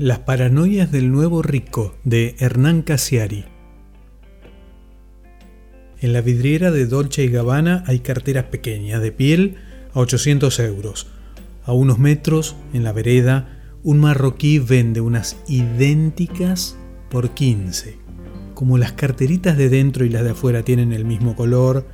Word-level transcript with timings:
Las 0.00 0.20
paranoias 0.20 0.90
del 0.90 1.12
nuevo 1.12 1.42
rico 1.42 1.94
de 2.04 2.34
Hernán 2.38 2.80
Casiari. 2.80 3.44
En 6.00 6.14
la 6.14 6.22
vidriera 6.22 6.70
de 6.70 6.86
Dolce 6.86 7.24
y 7.24 7.28
Gabbana 7.28 7.84
hay 7.86 7.98
carteras 7.98 8.44
pequeñas 8.44 9.02
de 9.02 9.12
piel 9.12 9.56
a 9.92 10.00
800 10.00 10.58
euros. 10.60 11.08
A 11.66 11.74
unos 11.74 11.98
metros, 11.98 12.56
en 12.72 12.82
la 12.82 12.92
vereda, 12.92 13.60
un 13.82 14.00
marroquí 14.00 14.58
vende 14.58 15.02
unas 15.02 15.36
idénticas 15.48 16.78
por 17.10 17.34
15. 17.34 17.98
Como 18.54 18.78
las 18.78 18.92
carteritas 18.92 19.58
de 19.58 19.68
dentro 19.68 20.06
y 20.06 20.08
las 20.08 20.24
de 20.24 20.30
afuera 20.30 20.62
tienen 20.62 20.94
el 20.94 21.04
mismo 21.04 21.36
color, 21.36 21.86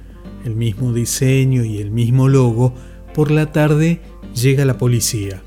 el 0.45 0.55
mismo 0.55 0.93
diseño 0.93 1.65
y 1.65 1.79
el 1.79 1.91
mismo 1.91 2.29
logo, 2.29 2.73
por 3.15 3.33
la 3.33 3.51
tarde 3.51 4.01
llega 4.33 4.65
la 4.65 4.79
policía. 4.79 5.43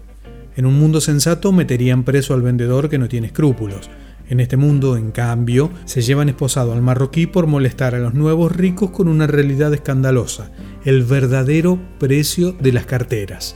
En 0.59 0.65
un 0.65 0.77
mundo 0.77 0.99
sensato 0.99 1.53
meterían 1.53 2.03
preso 2.03 2.33
al 2.33 2.41
vendedor 2.41 2.89
que 2.89 2.97
no 2.97 3.07
tiene 3.07 3.27
escrúpulos. 3.27 3.89
En 4.27 4.41
este 4.41 4.57
mundo, 4.57 4.97
en 4.97 5.11
cambio, 5.11 5.71
se 5.85 6.01
llevan 6.01 6.27
esposado 6.27 6.73
al 6.73 6.81
marroquí 6.81 7.27
por 7.27 7.47
molestar 7.47 7.95
a 7.95 7.99
los 7.99 8.13
nuevos 8.13 8.53
ricos 8.53 8.89
con 8.89 9.07
una 9.07 9.25
realidad 9.25 9.73
escandalosa, 9.73 10.51
el 10.83 11.05
verdadero 11.05 11.79
precio 11.97 12.51
de 12.51 12.73
las 12.73 12.85
carteras. 12.85 13.55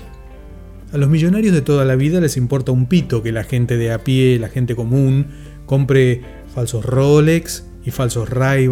A 0.93 0.97
los 0.97 1.09
millonarios 1.09 1.53
de 1.53 1.61
toda 1.61 1.83
la 1.83 1.97
vida 1.97 2.21
les 2.21 2.37
importa 2.37 2.71
un 2.71 2.85
pito 2.85 3.21
que 3.21 3.33
la 3.33 3.43
gente 3.43 3.75
de 3.75 3.91
a 3.91 4.05
pie, 4.05 4.39
la 4.39 4.47
gente 4.47 4.73
común, 4.73 5.27
compre 5.65 6.21
falsos 6.55 6.85
Rolex 6.85 7.65
y 7.83 7.91
falsos 7.91 8.29
ray 8.29 8.69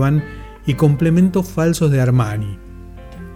y 0.66 0.76
complementos 0.76 1.50
falsos 1.50 1.92
de 1.92 2.00
Armani. 2.00 2.58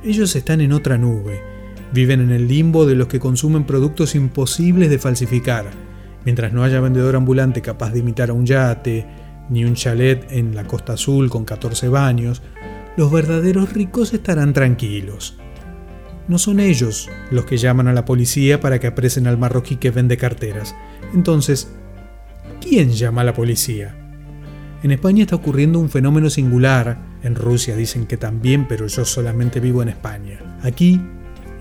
Ellos 0.06 0.34
están 0.38 0.62
en 0.62 0.72
otra 0.72 0.98
nube 0.98 1.55
Viven 1.94 2.22
en 2.22 2.32
el 2.32 2.48
limbo 2.48 2.86
de 2.86 2.96
los 2.96 3.08
que 3.08 3.20
consumen 3.20 3.66
productos 3.66 4.16
imposibles 4.16 4.90
de 4.90 5.00
falsificar. 5.00 5.66
Mientras 6.26 6.52
no 6.52 6.64
haya 6.64 6.80
vendedor 6.80 7.16
ambulante 7.16 7.62
capaz 7.62 7.92
de 7.92 8.00
imitar 8.00 8.30
a 8.30 8.34
un 8.34 8.46
yate, 8.46 9.06
ni 9.50 9.64
un 9.64 9.76
chalet 9.76 10.26
en 10.32 10.56
la 10.56 10.66
Costa 10.66 10.94
Azul 10.94 11.30
con 11.30 11.46
14 11.46 11.88
baños, 11.90 12.42
los 12.98 13.12
verdaderos 13.12 13.74
ricos 13.74 14.14
estarán 14.14 14.54
tranquilos. 14.54 15.38
No 16.28 16.40
son 16.40 16.60
ellos 16.60 17.10
los 17.30 17.46
que 17.46 17.58
llaman 17.58 17.88
a 17.88 17.94
la 17.94 18.06
policía 18.06 18.60
para 18.60 18.80
que 18.80 18.88
apresen 18.88 19.28
al 19.28 19.38
marroquí 19.38 19.76
que 19.76 19.92
vende 19.92 20.18
carteras. 20.18 20.76
Entonces, 21.14 21.72
¿quién 22.60 22.90
llama 22.90 23.22
a 23.22 23.26
la 23.26 23.34
policía? 23.34 23.96
En 24.82 24.92
España 24.92 25.24
está 25.24 25.36
ocurriendo 25.36 25.80
un 25.80 25.90
fenómeno 25.90 26.30
singular. 26.30 26.98
En 27.22 27.36
Rusia 27.36 27.76
dicen 27.76 28.08
que 28.08 28.18
también, 28.18 28.68
pero 28.68 28.88
yo 28.88 29.06
solamente 29.06 29.60
vivo 29.60 29.84
en 29.84 29.90
España. 29.90 30.60
Aquí 30.64 31.00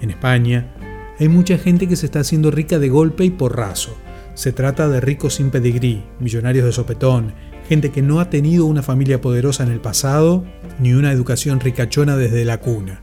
en 0.05 0.10
España, 0.10 0.72
hay 1.19 1.28
mucha 1.28 1.58
gente 1.58 1.88
que 1.88 1.97
se 1.97 2.06
está 2.06 2.20
haciendo 2.20 2.50
rica 2.50 2.78
de 2.78 2.88
golpe 2.88 3.24
y 3.24 3.30
porrazo. 3.30 3.97
Se 4.34 4.52
trata 4.52 4.88
de 4.88 5.00
ricos 5.00 5.34
sin 5.34 5.50
pedigrí, 5.50 6.05
millonarios 6.20 6.64
de 6.64 6.72
sopetón, 6.72 7.34
gente 7.69 7.91
que 7.91 8.02
no 8.02 8.20
ha 8.20 8.30
tenido 8.30 8.66
una 8.66 8.83
familia 8.83 9.20
poderosa 9.20 9.62
en 9.64 9.70
el 9.70 9.80
pasado 9.80 10.44
ni 10.78 10.92
una 10.92 11.12
educación 11.12 11.61
ricachona 11.61 12.16
desde 12.16 12.44
la 12.44 12.58
cuna. 12.58 13.02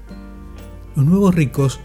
Los 0.96 1.06
nuevos 1.06 1.36
ricos 1.36 1.80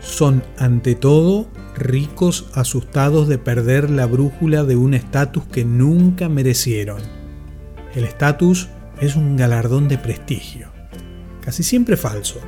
son 0.00 0.42
ante 0.58 0.94
todo 0.94 1.48
ricos 1.76 2.48
asustados 2.54 3.28
de 3.28 3.38
perder 3.38 3.88
la 3.88 4.06
brújula 4.06 4.64
de 4.64 4.76
un 4.76 4.94
estatus 4.94 5.44
que 5.44 5.64
nunca 5.64 6.28
merecieron. 6.28 7.00
El 7.94 8.04
estatus 8.04 8.68
es 9.00 9.16
un 9.16 9.36
galardón 9.36 9.88
de 9.88 9.98
prestigio, 9.98 10.72
casi 11.40 11.62
siempre 11.62 11.96
falso, 11.96 12.40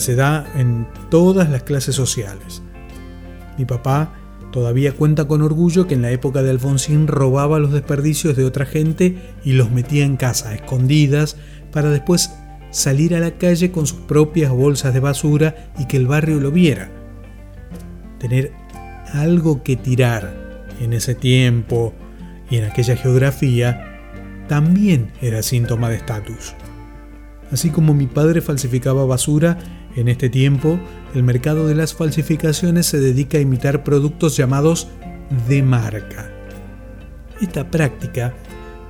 se 0.00 0.14
da 0.14 0.50
en 0.56 0.86
todas 1.10 1.48
las 1.50 1.62
clases 1.62 1.94
sociales. 1.94 2.62
Mi 3.56 3.64
papá 3.64 4.12
todavía 4.52 4.92
cuenta 4.92 5.26
con 5.26 5.42
orgullo 5.42 5.86
que 5.86 5.94
en 5.94 6.02
la 6.02 6.10
época 6.10 6.42
de 6.42 6.50
Alfonsín 6.50 7.06
robaba 7.06 7.58
los 7.58 7.72
desperdicios 7.72 8.36
de 8.36 8.44
otra 8.44 8.66
gente 8.66 9.16
y 9.44 9.52
los 9.52 9.70
metía 9.70 10.04
en 10.04 10.16
casa, 10.16 10.54
escondidas, 10.54 11.36
para 11.72 11.90
después 11.90 12.30
salir 12.70 13.14
a 13.14 13.20
la 13.20 13.32
calle 13.32 13.70
con 13.70 13.86
sus 13.86 14.00
propias 14.00 14.50
bolsas 14.52 14.94
de 14.94 15.00
basura 15.00 15.72
y 15.78 15.86
que 15.86 15.96
el 15.96 16.06
barrio 16.06 16.40
lo 16.40 16.50
viera. 16.50 16.90
Tener 18.18 18.52
algo 19.12 19.62
que 19.62 19.76
tirar 19.76 20.66
en 20.80 20.92
ese 20.92 21.14
tiempo 21.14 21.94
y 22.50 22.56
en 22.56 22.64
aquella 22.64 22.96
geografía 22.96 23.98
también 24.48 25.12
era 25.20 25.42
síntoma 25.42 25.88
de 25.88 25.96
estatus. 25.96 26.54
Así 27.50 27.70
como 27.70 27.94
mi 27.94 28.06
padre 28.06 28.40
falsificaba 28.40 29.06
basura, 29.06 29.58
en 29.96 30.08
este 30.08 30.28
tiempo 30.28 30.78
el 31.14 31.22
mercado 31.22 31.66
de 31.66 31.74
las 31.74 31.94
falsificaciones 31.94 32.86
se 32.86 33.00
dedica 33.00 33.38
a 33.38 33.40
imitar 33.40 33.84
productos 33.84 34.36
llamados 34.36 34.88
de 35.48 35.62
marca. 35.62 36.30
Esta 37.40 37.70
práctica, 37.70 38.34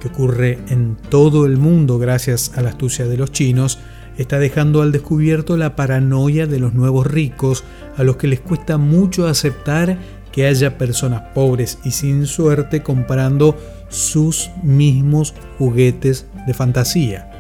que 0.01 0.09
ocurre 0.09 0.59
en 0.69 0.97
todo 1.09 1.47
el 1.47 1.57
mundo 1.57 1.99
gracias 1.99 2.53
a 2.57 2.63
la 2.63 2.71
astucia 2.71 3.07
de 3.07 3.17
los 3.17 3.33
chinos, 3.33 3.79
está 4.17 4.39
dejando 4.39 4.83
al 4.83 4.93
descubierto 4.93 5.57
la 5.57 5.77
paranoia 5.77 6.47
de 6.47 6.59
los 6.59 6.75
nuevos 6.75 7.07
ricos, 7.07 7.65
a 7.97 8.03
los 8.03 8.17
que 8.17 8.29
les 8.29 8.41
cuesta 8.41 8.79
mucho 8.79 9.27
aceptar 9.27 9.99
que 10.33 10.47
haya 10.47 10.79
personas 10.79 11.23
pobres 11.35 11.79
y 11.85 11.93
sin 11.93 12.27
suerte 12.27 12.83
comprando 12.83 13.57
sus 13.89 14.51
mismos 14.63 15.35
juguetes 15.59 16.27
de 16.47 16.55
fantasía. 16.55 17.31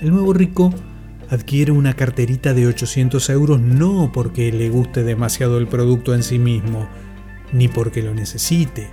El 0.00 0.10
nuevo 0.10 0.32
rico 0.32 0.72
adquiere 1.30 1.72
una 1.72 1.94
carterita 1.94 2.54
de 2.54 2.66
800 2.66 3.28
euros 3.30 3.60
no 3.60 4.10
porque 4.12 4.50
le 4.50 4.70
guste 4.70 5.04
demasiado 5.04 5.58
el 5.58 5.66
producto 5.66 6.14
en 6.14 6.22
sí 6.22 6.38
mismo, 6.38 6.88
ni 7.52 7.68
porque 7.68 8.02
lo 8.02 8.14
necesite, 8.14 8.88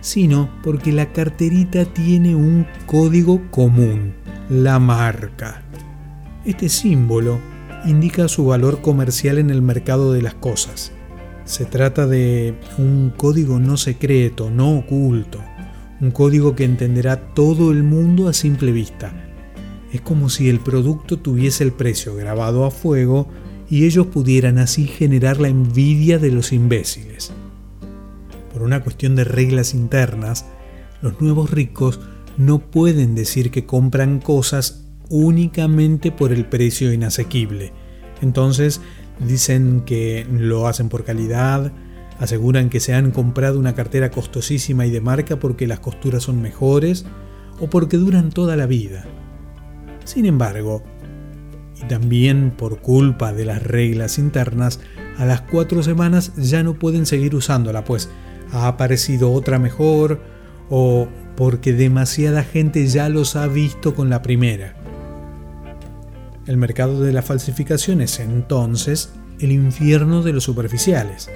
sino 0.00 0.50
porque 0.62 0.92
la 0.92 1.12
carterita 1.12 1.84
tiene 1.84 2.34
un 2.34 2.66
código 2.86 3.40
común, 3.50 4.14
la 4.48 4.78
marca. 4.78 5.62
Este 6.44 6.68
símbolo 6.68 7.38
indica 7.84 8.28
su 8.28 8.46
valor 8.46 8.80
comercial 8.82 9.38
en 9.38 9.50
el 9.50 9.62
mercado 9.62 10.12
de 10.12 10.22
las 10.22 10.34
cosas. 10.34 10.92
Se 11.44 11.64
trata 11.64 12.08
de 12.08 12.54
un 12.76 13.12
código 13.16 13.60
no 13.60 13.76
secreto, 13.76 14.50
no 14.50 14.78
oculto, 14.78 15.40
un 16.00 16.10
código 16.10 16.56
que 16.56 16.64
entenderá 16.64 17.34
todo 17.34 17.70
el 17.70 17.84
mundo 17.84 18.28
a 18.28 18.32
simple 18.32 18.72
vista 18.72 19.25
es 19.96 20.00
como 20.00 20.28
si 20.28 20.48
el 20.48 20.60
producto 20.60 21.18
tuviese 21.18 21.64
el 21.64 21.72
precio 21.72 22.14
grabado 22.14 22.64
a 22.64 22.70
fuego 22.70 23.28
y 23.68 23.84
ellos 23.84 24.06
pudieran 24.06 24.58
así 24.58 24.86
generar 24.86 25.40
la 25.40 25.48
envidia 25.48 26.18
de 26.18 26.30
los 26.30 26.52
imbéciles. 26.52 27.32
Por 28.52 28.62
una 28.62 28.82
cuestión 28.82 29.16
de 29.16 29.24
reglas 29.24 29.74
internas, 29.74 30.46
los 31.02 31.20
nuevos 31.20 31.50
ricos 31.50 32.00
no 32.36 32.58
pueden 32.58 33.14
decir 33.14 33.50
que 33.50 33.66
compran 33.66 34.20
cosas 34.20 34.84
únicamente 35.08 36.12
por 36.12 36.32
el 36.32 36.46
precio 36.46 36.92
inasequible. 36.92 37.72
Entonces 38.22 38.80
dicen 39.18 39.82
que 39.84 40.26
lo 40.30 40.68
hacen 40.68 40.88
por 40.88 41.04
calidad, 41.04 41.72
aseguran 42.18 42.70
que 42.70 42.80
se 42.80 42.94
han 42.94 43.10
comprado 43.10 43.58
una 43.58 43.74
cartera 43.74 44.10
costosísima 44.10 44.86
y 44.86 44.90
de 44.90 45.00
marca 45.00 45.38
porque 45.38 45.66
las 45.66 45.80
costuras 45.80 46.22
son 46.22 46.40
mejores 46.40 47.04
o 47.60 47.68
porque 47.68 47.96
duran 47.96 48.30
toda 48.30 48.56
la 48.56 48.66
vida. 48.66 49.06
Sin 50.06 50.24
embargo, 50.24 50.84
y 51.82 51.86
también 51.88 52.52
por 52.52 52.78
culpa 52.78 53.32
de 53.32 53.44
las 53.44 53.62
reglas 53.62 54.18
internas, 54.18 54.80
a 55.18 55.26
las 55.26 55.42
cuatro 55.42 55.82
semanas 55.82 56.32
ya 56.36 56.62
no 56.62 56.74
pueden 56.74 57.06
seguir 57.06 57.34
usándola, 57.34 57.84
pues 57.84 58.08
ha 58.52 58.68
aparecido 58.68 59.32
otra 59.32 59.58
mejor 59.58 60.20
o 60.70 61.08
porque 61.36 61.72
demasiada 61.72 62.44
gente 62.44 62.86
ya 62.86 63.08
los 63.08 63.34
ha 63.34 63.48
visto 63.48 63.94
con 63.94 64.08
la 64.08 64.22
primera. 64.22 64.76
El 66.46 66.56
mercado 66.56 67.02
de 67.02 67.12
la 67.12 67.22
falsificación 67.22 68.00
es 68.00 68.20
entonces 68.20 69.10
el 69.40 69.50
infierno 69.50 70.22
de 70.22 70.32
los 70.32 70.44
superficiales. 70.44 71.28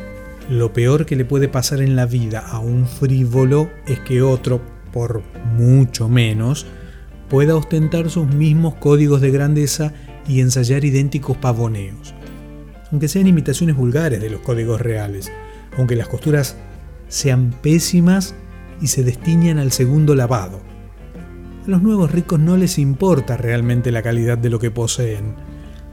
Lo 0.49 0.73
peor 0.73 1.07
que 1.07 1.17
le 1.17 1.25
puede 1.25 1.49
pasar 1.49 1.83
en 1.83 1.97
la 1.97 2.07
vida 2.07 2.39
a 2.39 2.61
un 2.61 2.87
frívolo 2.87 3.69
es 3.89 3.99
que 3.99 4.23
otro, 4.23 4.61
por 4.93 5.23
mucho 5.57 6.09
menos, 6.09 6.67
pueda 7.31 7.55
ostentar 7.55 8.11
sus 8.11 8.27
mismos 8.27 8.75
códigos 8.75 9.21
de 9.21 9.31
grandeza 9.31 9.95
y 10.29 10.41
ensayar 10.41 10.85
idénticos 10.85 11.37
pavoneos. 11.37 12.13
Aunque 12.91 13.09
sean 13.09 13.29
imitaciones 13.29 13.77
vulgares 13.77 14.21
de 14.21 14.29
los 14.29 14.41
códigos 14.41 14.81
reales, 14.81 15.31
aunque 15.79 15.95
las 15.97 16.09
costuras 16.09 16.57
sean 17.09 17.55
pésimas 17.63 18.35
y 18.81 18.89
se 18.89 19.05
destiñan 19.05 19.59
al 19.59 19.71
segundo 19.71 20.17
lavado. 20.17 20.61
A 21.65 21.71
los 21.71 21.83
nuevos 21.83 22.11
ricos 22.11 22.41
no 22.41 22.57
les 22.57 22.79
importa 22.79 23.37
realmente 23.37 23.93
la 23.93 24.03
calidad 24.03 24.37
de 24.37 24.51
lo 24.51 24.59
que 24.59 24.73
poseen, 24.73 25.37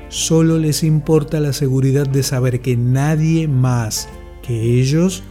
solo 0.09 0.57
les 0.57 0.83
importa 0.83 1.39
la 1.39 1.53
seguridad 1.53 2.07
de 2.07 2.23
saber 2.23 2.61
que 2.61 2.75
nadie 2.75 3.47
más 3.47 4.09
que 4.41 4.79
ellos 4.79 5.23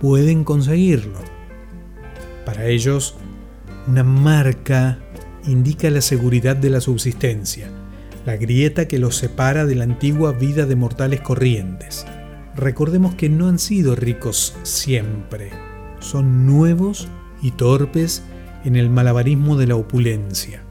pueden 0.00 0.44
conseguirlo. 0.44 1.18
Para 2.46 2.66
ellos, 2.66 3.16
una 3.88 4.04
marca 4.04 4.98
indica 5.46 5.90
la 5.90 6.00
seguridad 6.00 6.56
de 6.56 6.70
la 6.70 6.80
subsistencia, 6.80 7.68
la 8.26 8.36
grieta 8.36 8.86
que 8.86 8.98
los 8.98 9.16
separa 9.16 9.66
de 9.66 9.74
la 9.74 9.84
antigua 9.84 10.32
vida 10.32 10.66
de 10.66 10.76
mortales 10.76 11.20
corrientes. 11.20 12.06
Recordemos 12.56 13.14
que 13.14 13.28
no 13.28 13.48
han 13.48 13.58
sido 13.58 13.96
ricos 13.96 14.56
siempre. 14.62 15.50
son 16.00 16.46
nuevos 16.46 17.08
y 17.42 17.50
torpes 17.50 18.22
en 18.64 18.76
el 18.76 18.88
malabarismo 18.88 19.56
de 19.56 19.66
la 19.66 19.76
opulencia. 19.76 20.62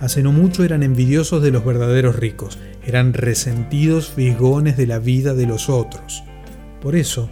Hace 0.00 0.22
no 0.22 0.32
mucho 0.32 0.64
eran 0.64 0.82
envidiosos 0.82 1.42
de 1.42 1.50
los 1.50 1.64
verdaderos 1.64 2.16
ricos, 2.16 2.58
eran 2.86 3.12
resentidos 3.12 4.10
fisgones 4.10 4.76
de 4.76 4.86
la 4.86 4.98
vida 4.98 5.34
de 5.34 5.46
los 5.46 5.68
otros. 5.68 6.22
Por 6.80 6.96
eso, 6.96 7.30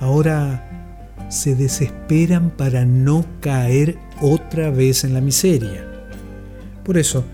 ahora 0.00 1.26
se 1.30 1.54
desesperan 1.54 2.50
para 2.50 2.84
no 2.84 3.24
caer 3.40 3.98
otra 4.20 4.70
vez 4.70 5.04
en 5.04 5.14
la 5.14 5.20
miseria. 5.20 5.86
Por 6.84 6.98
eso, 6.98 7.24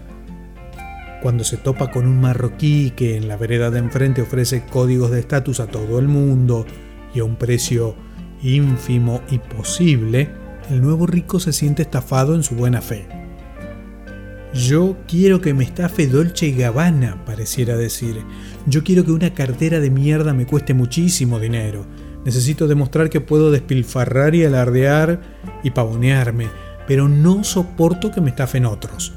cuando 1.22 1.44
se 1.44 1.56
topa 1.56 1.90
con 1.90 2.06
un 2.06 2.20
marroquí 2.20 2.90
que 2.96 3.16
en 3.16 3.28
la 3.28 3.36
vereda 3.36 3.70
de 3.70 3.78
enfrente 3.78 4.22
ofrece 4.22 4.64
códigos 4.64 5.10
de 5.10 5.20
estatus 5.20 5.60
a 5.60 5.66
todo 5.66 5.98
el 5.98 6.08
mundo 6.08 6.66
y 7.14 7.20
a 7.20 7.24
un 7.24 7.36
precio 7.36 7.94
ínfimo 8.42 9.20
y 9.30 9.38
posible, 9.38 10.30
el 10.70 10.82
nuevo 10.82 11.06
rico 11.06 11.38
se 11.38 11.52
siente 11.52 11.82
estafado 11.82 12.34
en 12.34 12.42
su 12.42 12.54
buena 12.54 12.80
fe. 12.80 13.06
Yo 14.54 14.96
quiero 15.08 15.40
que 15.40 15.54
me 15.54 15.64
estafe 15.64 16.06
Dolce 16.06 16.46
y 16.46 16.52
Gabbana, 16.52 17.24
pareciera 17.24 17.76
decir. 17.76 18.18
Yo 18.66 18.84
quiero 18.84 19.04
que 19.04 19.12
una 19.12 19.32
cartera 19.32 19.80
de 19.80 19.90
mierda 19.90 20.34
me 20.34 20.44
cueste 20.44 20.74
muchísimo 20.74 21.38
dinero. 21.38 21.86
Necesito 22.24 22.68
demostrar 22.68 23.08
que 23.08 23.20
puedo 23.20 23.50
despilfarrar 23.50 24.34
y 24.34 24.44
alardear 24.44 25.22
y 25.62 25.70
pavonearme, 25.70 26.48
pero 26.86 27.08
no 27.08 27.44
soporto 27.44 28.10
que 28.10 28.20
me 28.20 28.30
estafen 28.30 28.66
otros. 28.66 29.14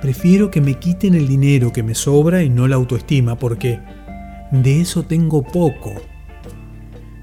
Prefiero 0.00 0.50
que 0.50 0.60
me 0.60 0.74
quiten 0.74 1.14
el 1.14 1.26
dinero 1.26 1.72
que 1.72 1.82
me 1.82 1.94
sobra 1.94 2.42
y 2.42 2.50
no 2.50 2.68
la 2.68 2.76
autoestima, 2.76 3.38
porque 3.38 3.80
de 4.50 4.80
eso 4.80 5.02
tengo 5.04 5.42
poco. 5.42 5.94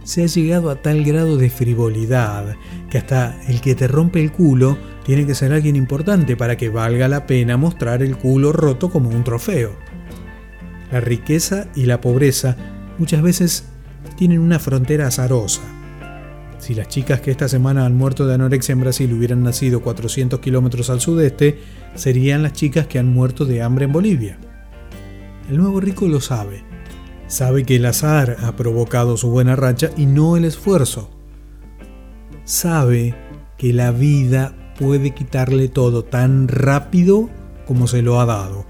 Se 0.04 0.24
ha 0.24 0.26
llegado 0.26 0.70
a 0.70 0.82
tal 0.82 1.04
grado 1.04 1.38
de 1.38 1.50
frivolidad 1.50 2.56
que 2.90 2.98
hasta 2.98 3.40
el 3.48 3.62
que 3.62 3.76
te 3.76 3.88
rompe 3.88 4.22
el 4.22 4.32
culo 4.32 4.78
tiene 5.06 5.26
que 5.26 5.36
ser 5.36 5.54
alguien 5.54 5.76
importante 5.76 6.36
para 6.36 6.58
que 6.58 6.70
valga 6.70 7.08
la 7.08 7.26
pena 7.26 7.58
mostrar 7.58 8.04
el 8.04 8.18
culo 8.18 8.52
roto 8.52 8.90
como 8.90 9.10
un 9.10 9.24
trofeo. 9.24 9.72
La 10.92 11.00
riqueza 11.00 11.68
y 11.76 11.86
la 11.86 12.02
pobreza 12.02 12.58
muchas 12.98 13.22
veces 13.22 13.66
tienen 14.18 14.40
una 14.40 14.60
frontera 14.60 15.08
azarosa. 15.08 15.62
Si 16.64 16.74
las 16.74 16.88
chicas 16.88 17.20
que 17.20 17.30
esta 17.30 17.50
semana 17.50 17.86
han 17.86 17.98
muerto 17.98 18.26
de 18.26 18.36
anorexia 18.36 18.72
en 18.72 18.80
Brasil 18.80 19.12
hubieran 19.12 19.44
nacido 19.44 19.82
400 19.82 20.40
kilómetros 20.40 20.90
al 20.90 21.02
sudeste, 21.02 21.60
serían 21.94 22.42
las 22.42 22.54
chicas 22.54 22.88
que 22.88 23.00
han 23.00 23.12
muerto 23.12 23.44
de 23.44 23.62
hambre 23.62 23.84
en 23.84 23.92
Bolivia. 23.92 24.40
El 25.50 25.58
nuevo 25.58 25.82
rico 25.82 26.08
lo 26.08 26.22
sabe. 26.22 26.64
Sabe 27.28 27.66
que 27.66 27.76
el 27.76 27.86
azar 27.86 28.38
ha 28.42 28.56
provocado 28.56 29.18
su 29.18 29.30
buena 29.30 29.58
racha 29.58 29.90
y 29.98 30.06
no 30.06 30.38
el 30.38 30.46
esfuerzo. 30.46 31.10
Sabe 32.46 33.14
que 33.58 33.74
la 33.74 33.92
vida 33.92 34.74
puede 34.80 35.12
quitarle 35.12 35.68
todo 35.68 36.06
tan 36.06 36.48
rápido 36.48 37.30
como 37.68 37.88
se 37.88 38.02
lo 38.02 38.22
ha 38.22 38.26
dado. 38.26 38.66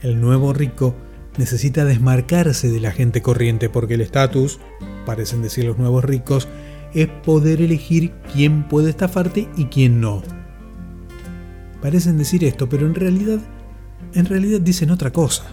El 0.00 0.20
nuevo 0.20 0.52
rico 0.52 0.94
necesita 1.38 1.84
desmarcarse 1.84 2.70
de 2.70 2.78
la 2.78 2.92
gente 2.92 3.20
corriente 3.20 3.68
porque 3.68 3.94
el 3.94 4.02
estatus, 4.02 4.60
parecen 5.04 5.42
decir 5.42 5.64
los 5.64 5.76
nuevos 5.76 6.04
ricos, 6.04 6.46
es 6.94 7.08
poder 7.08 7.60
elegir 7.60 8.12
quién 8.32 8.68
puede 8.68 8.90
estafarte 8.90 9.48
y 9.56 9.66
quién 9.66 10.00
no. 10.00 10.22
Parecen 11.82 12.18
decir 12.18 12.44
esto, 12.44 12.68
pero 12.68 12.86
en 12.86 12.94
realidad, 12.94 13.40
en 14.14 14.26
realidad 14.26 14.60
dicen 14.60 14.90
otra 14.90 15.12
cosa. 15.12 15.44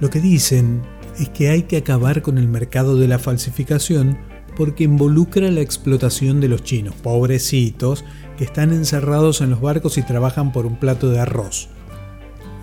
Lo 0.00 0.10
que 0.10 0.20
dicen 0.20 0.82
es 1.18 1.28
que 1.30 1.48
hay 1.48 1.62
que 1.62 1.78
acabar 1.78 2.22
con 2.22 2.38
el 2.38 2.48
mercado 2.48 2.96
de 2.96 3.08
la 3.08 3.18
falsificación 3.18 4.18
porque 4.56 4.84
involucra 4.84 5.50
la 5.50 5.60
explotación 5.60 6.40
de 6.40 6.48
los 6.48 6.62
chinos, 6.62 6.94
pobrecitos, 6.94 8.04
que 8.36 8.44
están 8.44 8.72
encerrados 8.72 9.40
en 9.40 9.50
los 9.50 9.60
barcos 9.60 9.98
y 9.98 10.02
trabajan 10.02 10.52
por 10.52 10.66
un 10.66 10.76
plato 10.76 11.10
de 11.10 11.20
arroz. 11.20 11.68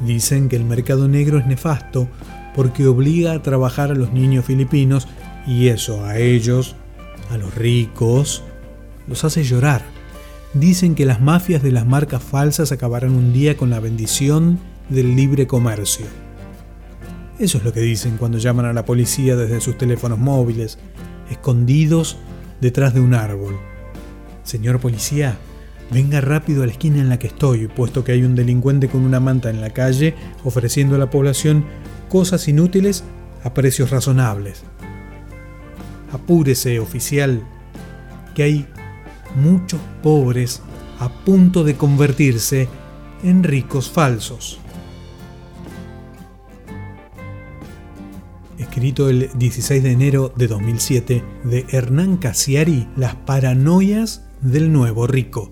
Dicen 0.06 0.50
que 0.50 0.56
el 0.56 0.66
mercado 0.66 1.07
negro 1.07 1.38
es 1.38 1.46
nefasto 1.46 2.07
porque 2.56 2.88
obliga 2.88 3.34
a 3.34 3.42
trabajar 3.42 3.92
a 3.92 3.96
los 3.96 4.12
niños 4.12 4.46
filipinos 4.46 5.07
y 5.48 5.68
eso 5.68 6.04
a 6.06 6.18
ellos, 6.18 6.75
a 7.31 7.38
los 7.38 7.56
ricos, 7.56 8.44
los 9.07 9.24
hace 9.24 9.44
llorar. 9.44 9.83
Dicen 10.54 10.95
que 10.95 11.06
las 11.06 11.22
mafias 11.22 11.63
de 11.63 11.72
las 11.72 11.88
marcas 11.88 12.22
falsas 12.22 12.72
acabarán 12.72 13.13
un 13.13 13.31
día 13.31 13.56
con 13.56 13.69
la 13.69 13.80
bendición 13.80 14.60
del 14.89 15.16
libre 15.16 15.48
comercio. 15.48 16.06
Eso 17.39 17.57
es 17.57 17.63
lo 17.63 17.74
que 17.74 17.80
dicen 17.80 18.18
cuando 18.18 18.38
llaman 18.38 18.66
a 18.66 18.74
la 18.74 18.86
policía 18.86 19.36
desde 19.36 19.62
sus 19.62 19.78
teléfonos 19.78 20.19
móviles, 20.19 20.78
escondidos 21.30 22.18
detrás 22.60 22.94
de 22.94 23.00
un 23.00 23.13
árbol. 23.13 23.57
Señor 24.44 24.80
policía, 24.80 25.38
venga 25.89 26.19
rápido 26.19 26.63
a 26.63 26.66
la 26.66 26.74
esquina 26.74 27.00
en 27.00 27.10
la 27.10 27.18
que 27.18 27.28
estoy, 27.28 27.68
puesto 27.68 28.04
que 28.04 28.12
hay 28.12 28.24
un 28.24 28.36
delincuente 28.36 28.89
con 28.89 29.01
una 29.01 29.19
manta 29.19 29.50
en 29.50 29.62
la 29.62 29.72
calle 29.72 30.16
ofreciendo 30.44 30.95
a 30.95 31.00
la 31.00 31.10
población 31.10 31.66
cosas 32.10 32.48
inútiles 32.48 33.06
a 33.44 33.54
precios 33.54 33.89
razonables. 33.89 34.63
Apúrese, 36.12 36.80
oficial, 36.80 37.42
que 38.36 38.44
hay 38.44 38.68
muchos 39.36 39.80
pobres 40.04 40.62
a 41.00 41.10
punto 41.10 41.63
de 41.63 41.75
convertirse 41.75 42.68
en 43.24 43.44
ricos 43.44 43.90
falsos. 43.90 44.60
Escrito 48.58 49.10
el 49.10 49.30
16 49.36 49.84
de 49.84 49.92
enero 49.92 50.34
de 50.36 50.48
2007 50.48 51.24
de 51.44 51.66
Hernán 51.69 52.18
Casiari, 52.18 52.88
Las 52.96 53.16
paranoias 53.16 54.25
del 54.42 54.72
nuevo 54.72 55.07
rico. 55.07 55.52